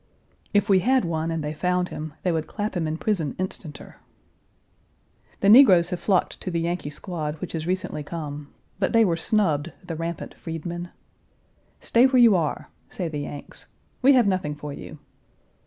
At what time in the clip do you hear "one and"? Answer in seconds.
1.05-1.43